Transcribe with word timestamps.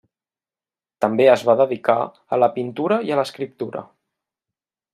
També 1.05 1.27
es 1.33 1.43
va 1.49 1.55
dedicar 1.59 1.97
a 2.37 2.41
la 2.45 2.49
pintura 2.55 2.99
i 3.09 3.13
a 3.13 3.19
l'escriptura. 3.21 3.85